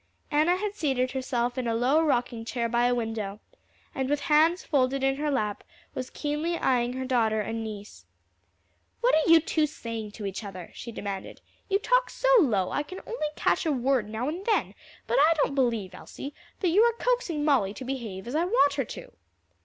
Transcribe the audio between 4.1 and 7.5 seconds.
hands folded in her lap was keenly eying her daughter